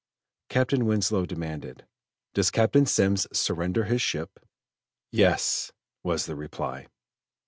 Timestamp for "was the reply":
6.01-6.87